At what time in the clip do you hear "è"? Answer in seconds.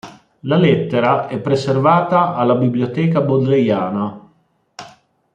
1.27-1.37